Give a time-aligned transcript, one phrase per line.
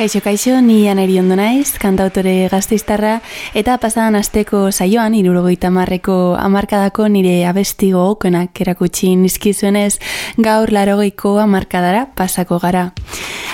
[0.00, 3.18] Kaixo, kaixo, ni aneri ondo naiz, kantautore gazteiztarra,
[3.52, 9.98] eta pasadan asteko saioan, irurogoita marreko amarkadako nire abestigo okenak erakutsi nizkizuenez,
[10.40, 12.86] gaur larogeiko amarkadara pasako gara.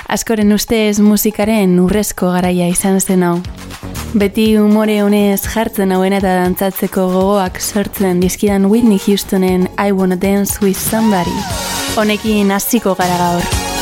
[0.07, 3.41] Askoren ustez musikaren urrezko garaia izan zen hau.
[4.15, 10.63] Beti umore honez jartzen hauen eta dantzatzeko gogoak sortzen dizkidan Whitney Houstonen I Wanna Dance
[10.63, 11.41] With Somebody.
[11.99, 13.76] Honekin hasiko gara gaur.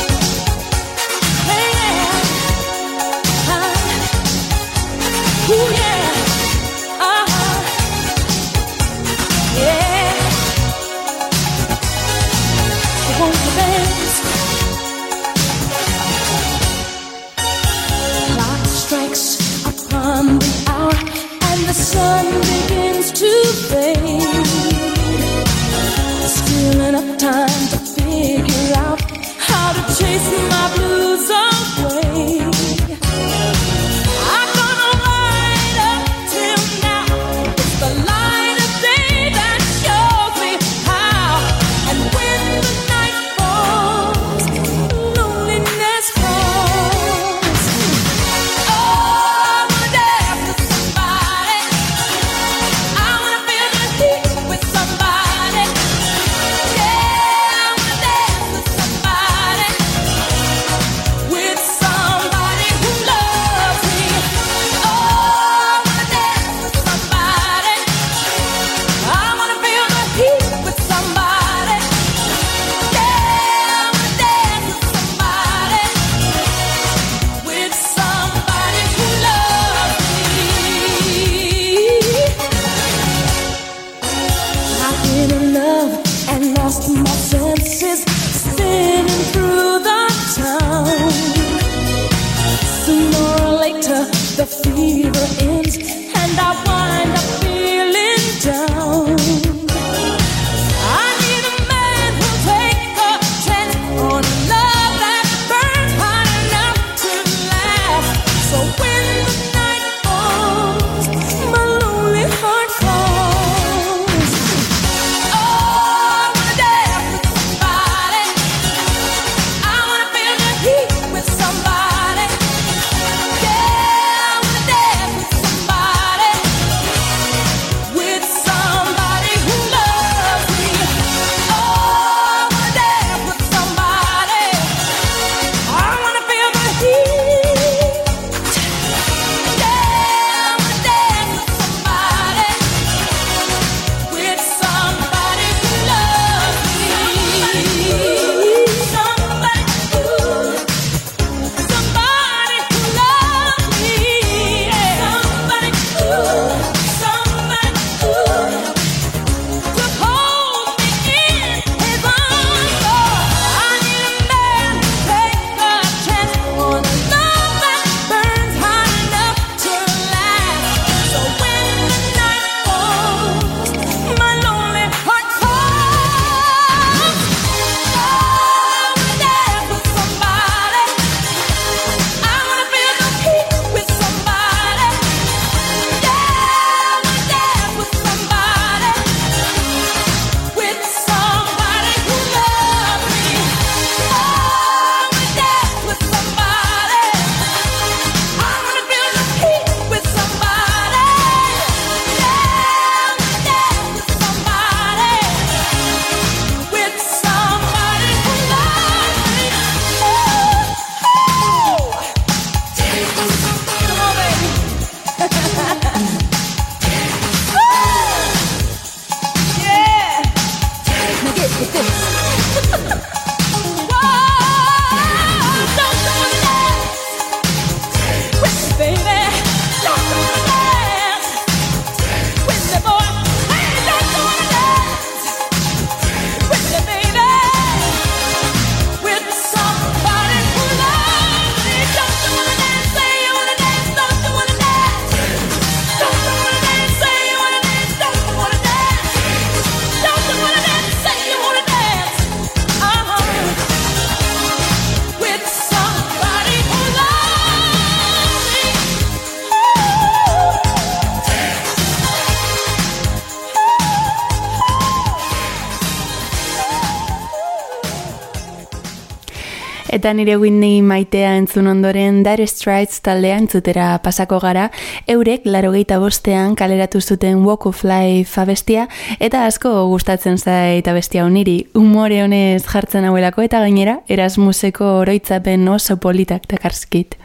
[270.05, 274.67] Eta nire Whitney maitea entzun ondoren Dire Straits taldea entzutera pasako gara,
[275.09, 278.87] eurek laro bostean kaleratu zuten Walk of Life abestia,
[279.19, 285.97] eta asko gustatzen zait abestia honiri, umore honez jartzen hauelako eta gainera, Erasmuseko oroitzapen oso
[285.97, 287.17] politak takarskit.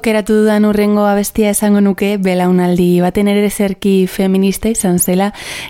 [0.00, 5.26] Aukeratu dudan urrengo abestia esango nuke belaunaldi baten ere zerki feminista izan zela,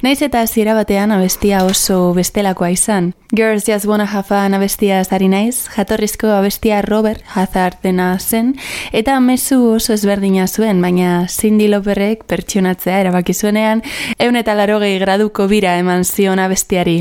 [0.06, 3.10] naiz eta hasiera batean abestia oso bestelakoa izan.
[3.34, 8.54] Girls Just Wanna Have Fun abestia zari naiz, jatorrizko abestia Robert Hazard dena zen,
[8.92, 13.82] eta mezu oso ezberdina zuen, baina Cindy Loperrek pertsionatzea erabaki zuenean,
[14.18, 17.00] eun eta larogei graduko bira eman zion abestiari.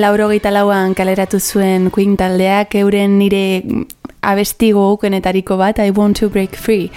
[0.00, 3.60] Laurogeita lauan kaleratu zuen Queen taldeak euren nire
[4.24, 6.88] abestigo ukenetariko bat I Want to Break Free.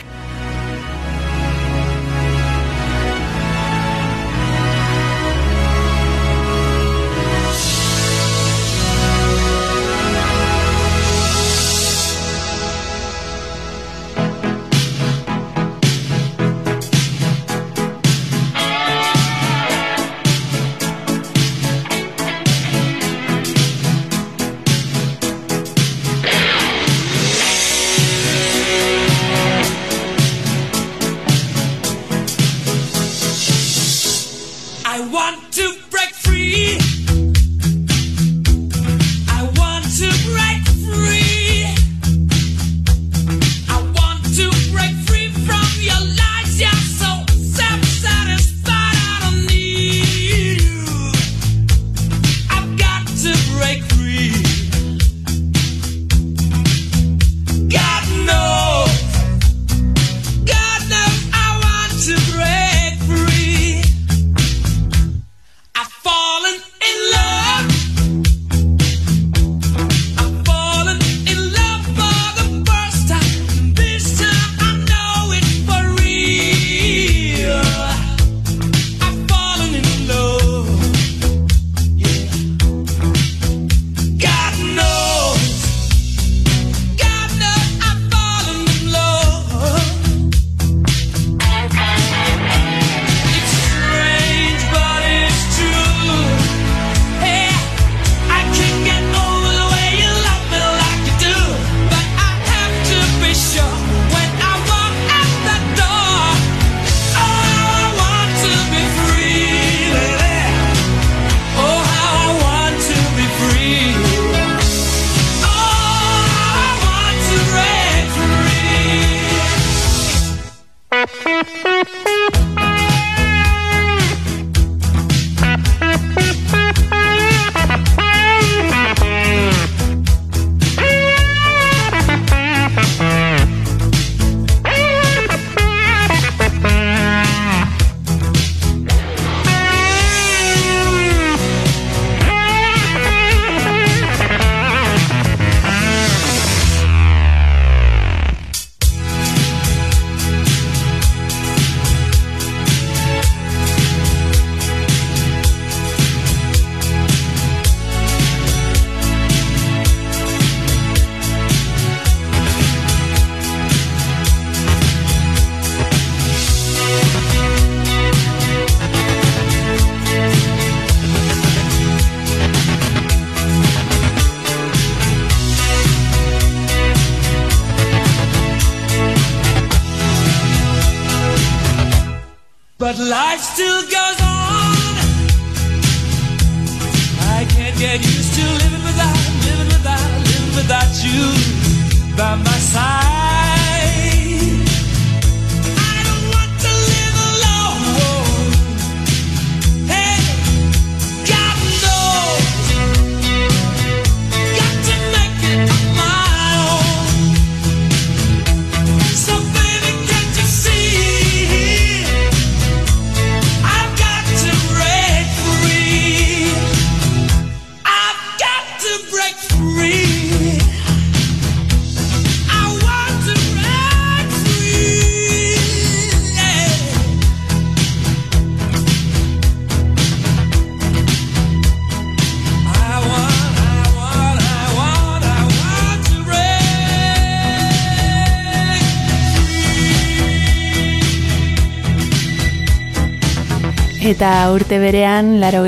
[244.03, 245.61] Eta urte berean, laro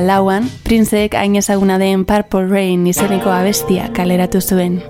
[0.00, 4.80] lauan, Princeek hain ezaguna den Purple Rain izeneko abestia kaleratu zuen.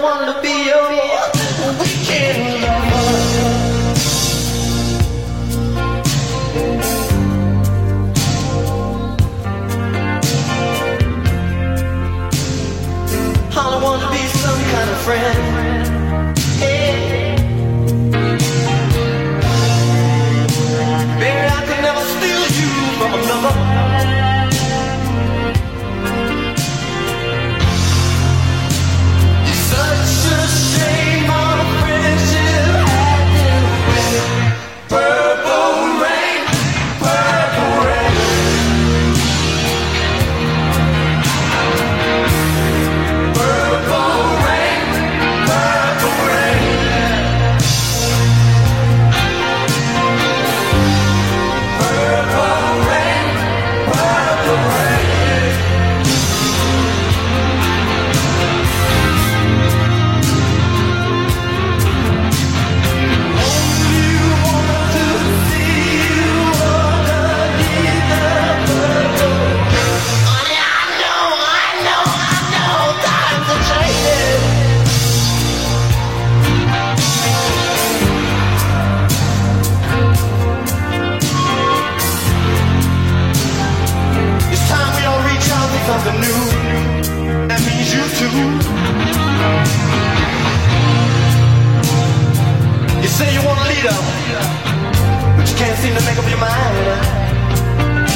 [0.00, 0.70] wanna be
[1.80, 3.58] weekend lover.
[13.50, 15.47] I wanna be some kind of friend.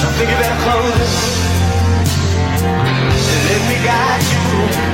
[0.05, 0.53] I think you better.
[3.47, 4.92] Let me guide you.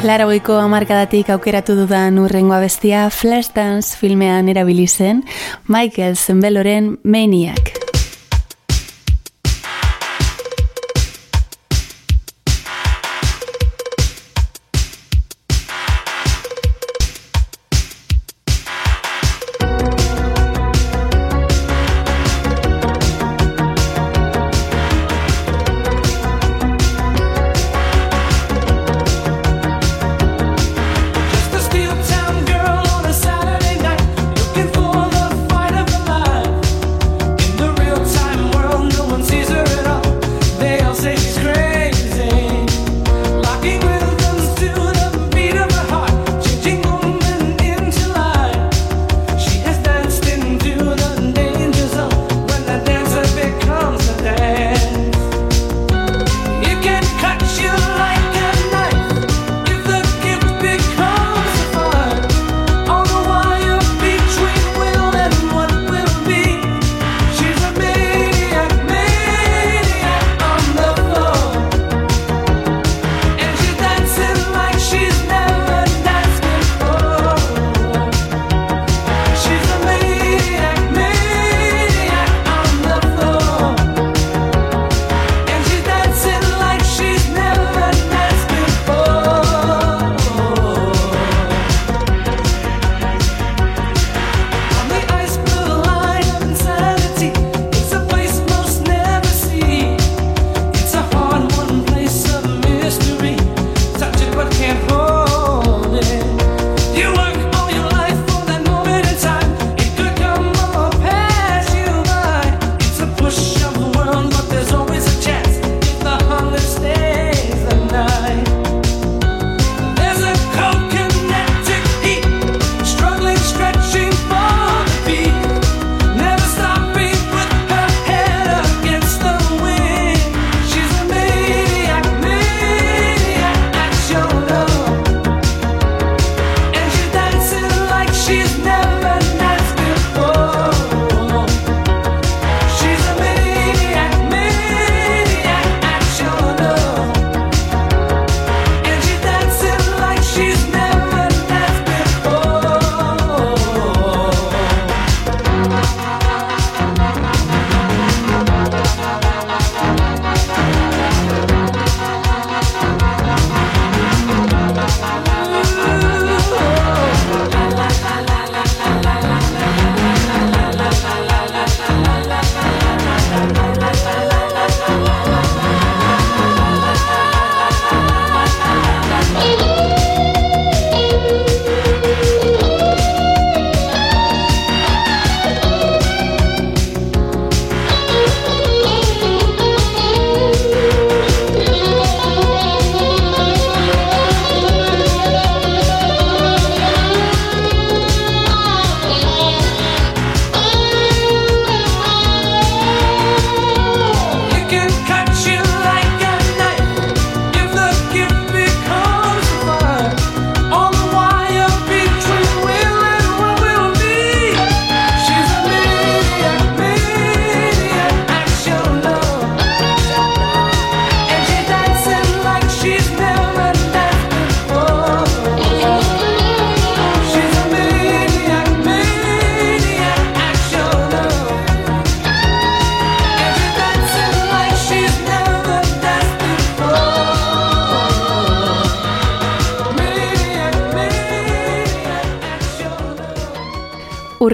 [0.00, 5.20] Laragoiko amarkadatik aukeratu dudan urrengoa bestia Flashdance filmean erabili zen
[5.68, 7.79] Michael Zenbeloren Maniac.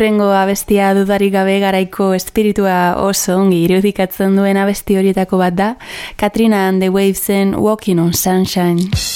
[0.06, 5.74] Urrengo abestia dudarik gabe garaiko espiritua oso ongi irudikatzen duen abesti horietako bat da,
[6.16, 9.15] Katrina and the Wavesen Walking on Sunshine.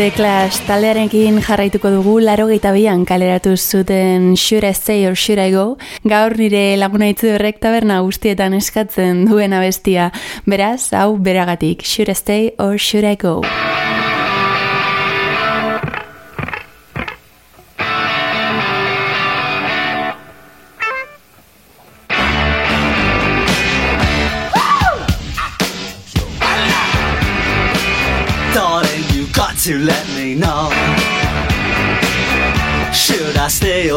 [0.00, 5.50] The Clash taldearekin jarraituko dugu laro bian kaleratu zuten Should I Stay or Should I
[5.50, 5.76] Go?
[6.08, 10.10] Gaur nire laguna horrek taberna guztietan eskatzen duen abestia
[10.46, 13.42] beraz, hau beragatik Should I Stay or Should I Go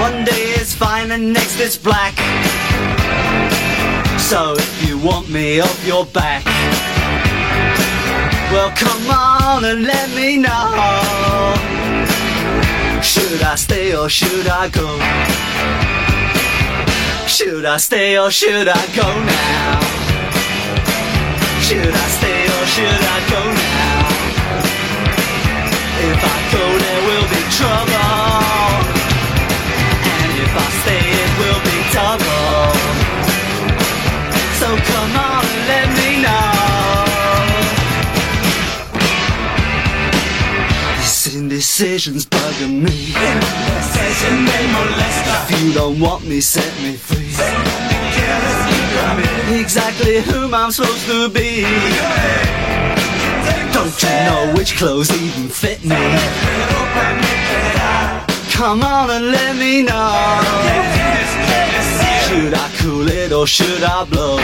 [0.00, 2.14] One day is fine and next is black.
[4.18, 6.42] So if you want me off your back,
[8.50, 11.54] well come on and let me know.
[13.02, 14.88] Should I stay or should I go?
[17.28, 19.80] Should I stay or should I go now?
[21.60, 24.10] Should I stay or should I go now?
[26.10, 28.59] If I go, there will be trouble.
[30.50, 32.74] If I stay, it will be double.
[34.58, 36.50] So come on and let me know.
[40.98, 43.14] These indecisions bugging me.
[45.52, 47.30] If you don't want me, set me free.
[49.60, 51.62] Exactly whom I'm supposed to be.
[53.72, 57.29] Don't you know which clothes even fit me?
[58.60, 60.12] Come on and let me know.
[62.28, 64.36] Should I cool it or should I blow?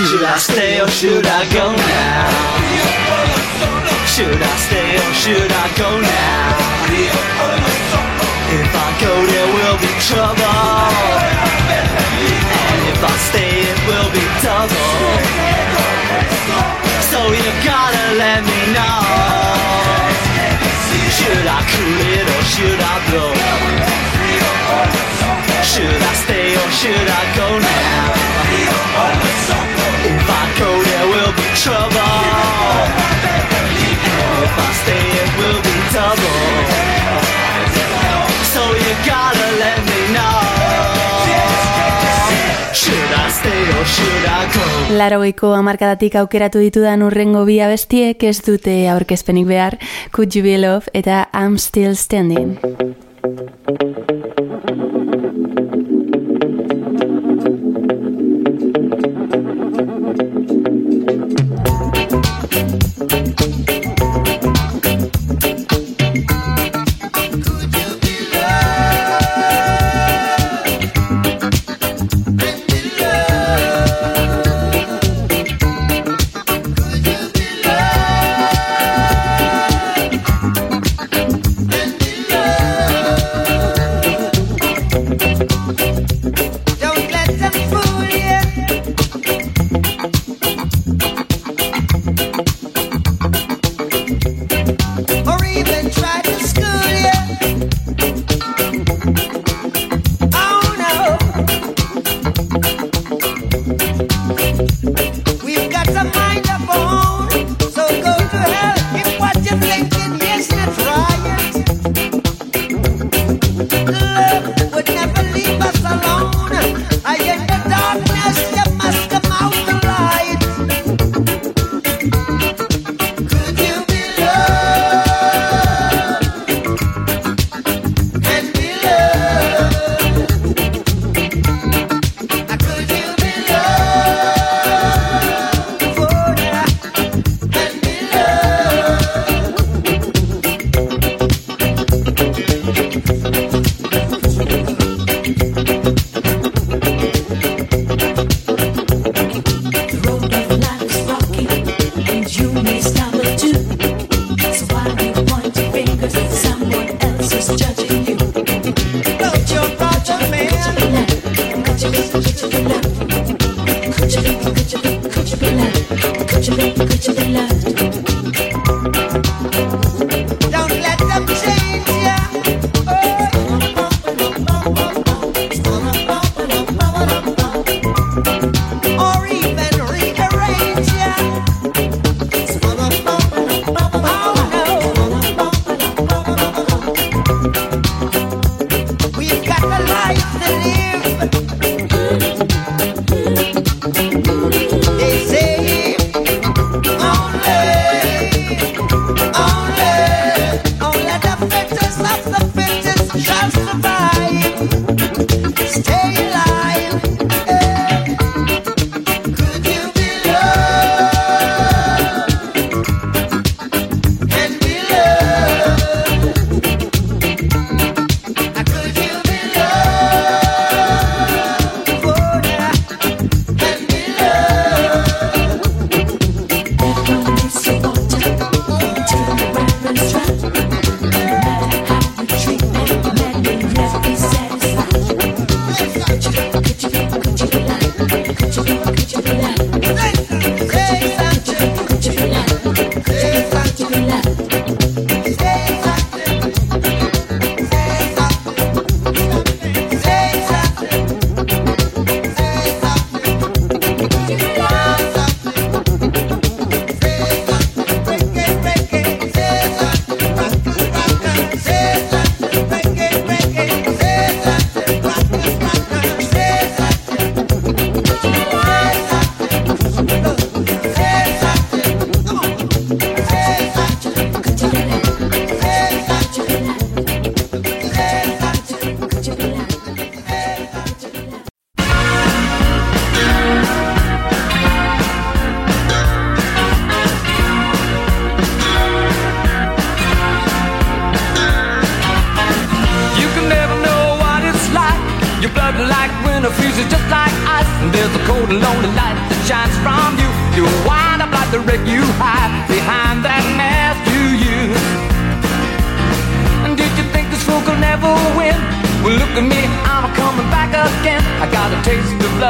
[0.00, 2.24] Should I stay or should I go now?
[4.08, 6.56] Should I stay or should I go now?
[8.48, 10.40] If I go there will be trouble
[12.64, 14.96] And if I stay it will be double
[17.12, 19.04] So you gotta let me know
[21.12, 23.36] Should I cool it or should I blow?
[25.60, 28.59] Should I stay or should I go now?
[30.60, 32.18] Go, there will be trouble.
[34.92, 36.42] If it will be double.
[38.52, 40.40] So you gotta let me know.
[42.74, 44.64] Should I stay or should I go?
[44.98, 49.78] Larogeiko amarkadatik aukeratu ditudan urrengo bi abestiek ez dute aurkezpenik behar,
[50.12, 52.58] Could You Be Love eta I'm Still Standing.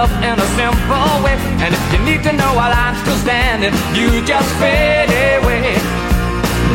[0.00, 1.36] Love in a simple way.
[1.60, 5.76] And if you need to know while I'm still standing, you just fade away.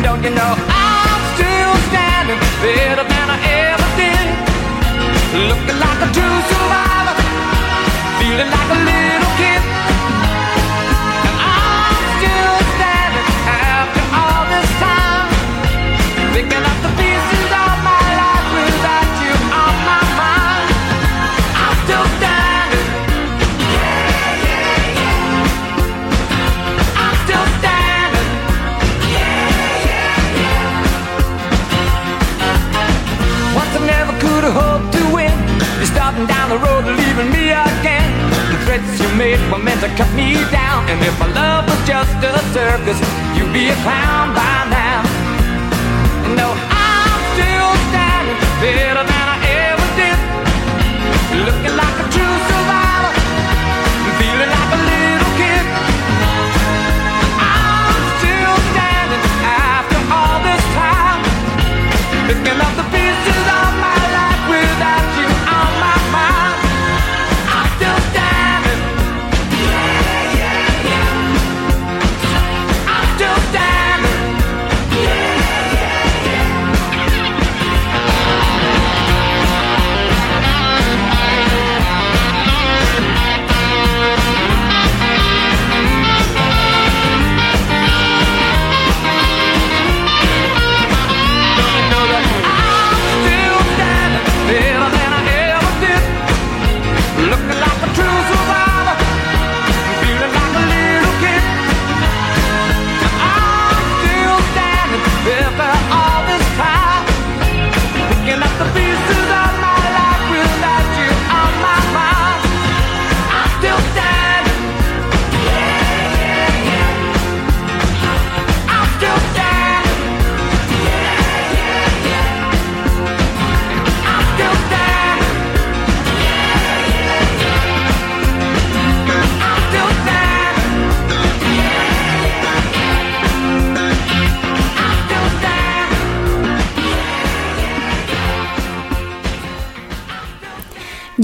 [0.06, 3.38] Don't you know I'm still standing better than I
[3.70, 4.26] ever did?
[5.50, 7.16] Looking like a true survivor,
[8.18, 9.62] feeling like a little kid.
[11.26, 13.28] And I'm still standing
[13.66, 15.28] after all this time,
[16.34, 16.65] picking
[36.16, 38.08] Starting down the road, leaving me again.
[38.48, 40.88] The threats you made were meant to cut me down.
[40.88, 42.96] And if my love was just a circus,
[43.36, 45.04] you'd be a clown by now.
[46.40, 49.38] No, I'm still standing better than I
[49.68, 50.16] ever did.
[51.44, 52.85] Looking like a true survivor,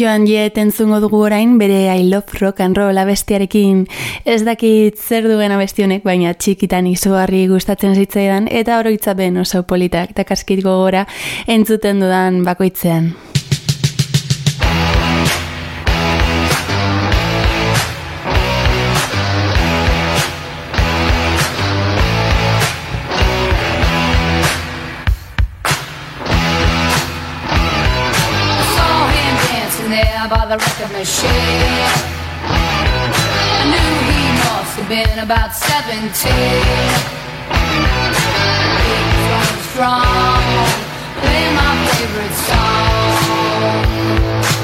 [0.03, 3.85] Joan Jett entzungo dugu orain bere I Love Rock and Roll abestiarekin
[4.27, 10.17] ez dakit zer duen abesti honek, baina txikitan izugarri gustatzen zitzaidan eta oroitzapen oso politak
[10.17, 11.07] eta kaskit gogora
[11.47, 13.13] entzuten dudan bakoitzean.
[31.05, 31.09] I
[33.67, 35.99] knew he must have been about 17.
[35.99, 36.39] He
[39.03, 40.39] was running strong,
[41.19, 43.83] playing my favorite song.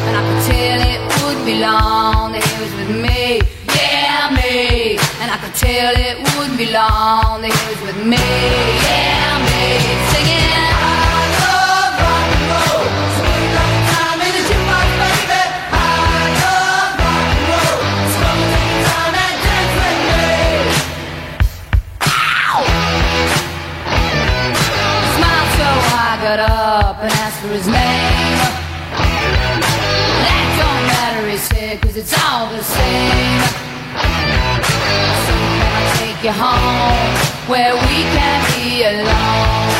[0.07, 3.43] And I could tell it would be long that he was with me,
[3.75, 4.95] yeah, me.
[5.19, 8.15] And I could tell it would be long that he was with me,
[8.87, 10.08] yeah, me.
[27.41, 28.39] For his name.
[30.27, 33.43] That don't matter, he said, cause it's all the same.
[35.23, 37.15] So can I take you home
[37.47, 39.79] where we can be alone?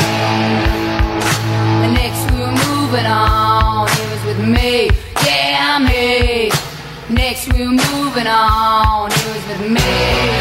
[1.99, 4.89] Next we were moving on, he was with me,
[5.27, 6.51] yeah, me.
[7.09, 10.38] Next we were moving on, he was with me,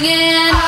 [0.00, 0.67] singing.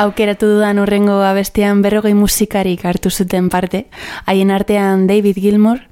[0.00, 3.84] Aukeratu dudan urrengo abestian berrogei musikarik hartu zuten parte,
[4.24, 5.82] haien artean David Gilmour,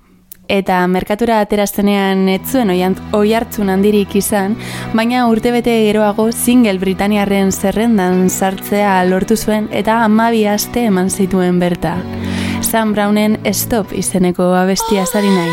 [0.49, 4.57] eta merkatura ateraztenean ez zuen oi hartzun handirik izan,
[4.97, 11.99] baina urtebete geroago single Britaniarren zerrendan sartzea lortu zuen eta amabi aste eman zituen berta.
[12.63, 15.53] Sam Brownen Stop izeneko abestia zari naiz.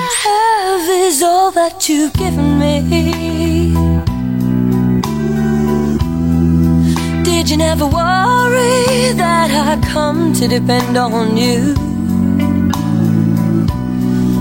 [7.46, 11.76] Did you never worry that I come to depend on you?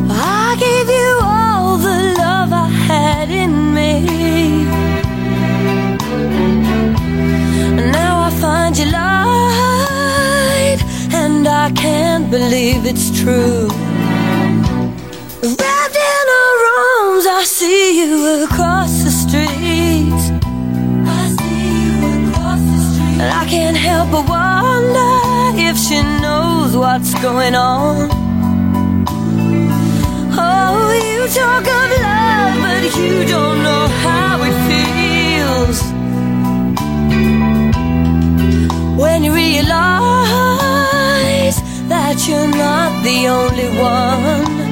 [0.09, 4.65] I gave you all the love I had in me.
[7.93, 10.81] Now I find you lied,
[11.13, 13.69] and I can't believe it's true.
[15.43, 19.64] Wrapped in her arms, I see you across the street.
[23.25, 28.11] And I can't help but wonder if she knows what's going on.
[30.37, 35.79] Oh, you talk of love, but you don't know how it feels.
[39.01, 39.73] When you realize
[41.89, 44.64] that you're not the only one.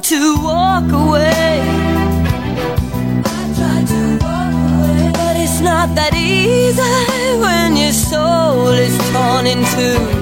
[0.00, 1.60] Tried to walk away.
[3.24, 5.12] I've tried to walk away.
[5.12, 10.19] But it's not that easy when your soul is torn in two.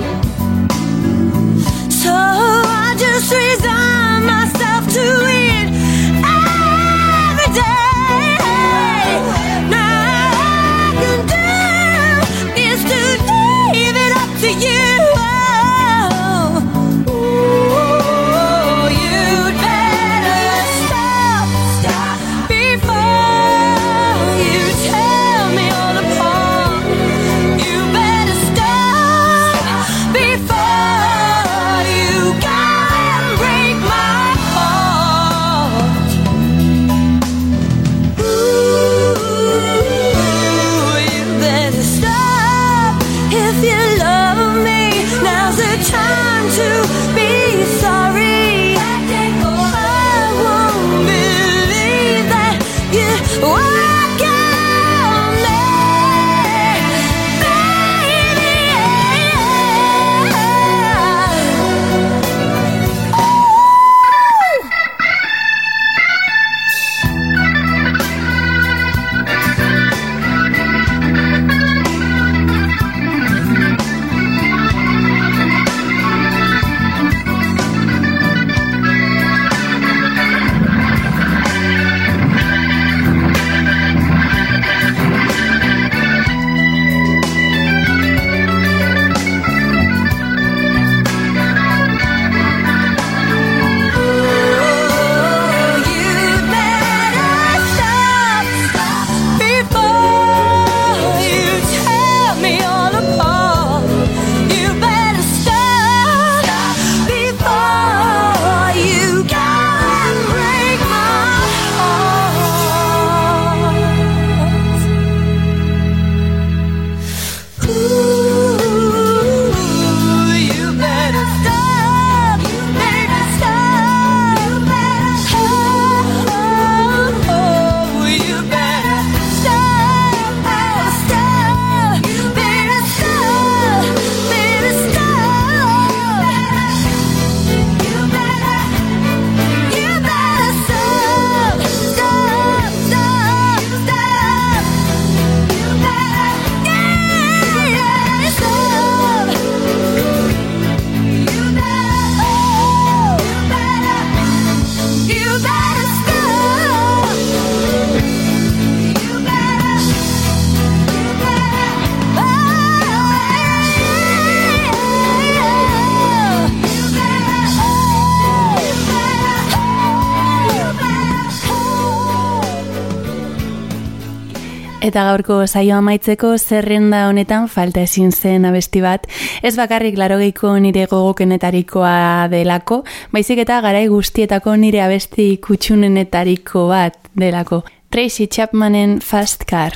[174.78, 179.08] Eta gaurko saio amaitzeko zerrenda honetan falta ezin zen abesti bat,
[179.42, 187.64] ez bakarrik larogeiko nire gogokenetarikoa delako, baizik eta garai guztietako nire abesti kutsunenetariko bat delako.
[187.90, 189.74] Tracy Chapmanen Fast Car.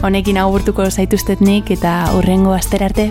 [0.00, 3.10] Honekin agurtuko zaituztet nik eta hurrengo aster arte.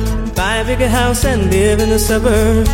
[0.41, 2.67] Buy a bigger house and live in the suburbs.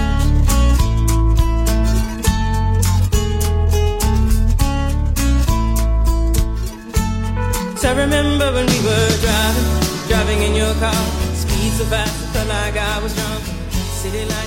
[7.82, 9.68] So I remember when we were driving,
[10.08, 11.04] driving in your car.
[11.44, 13.44] Speed so fast, I felt like I was drunk.
[14.00, 14.47] City lights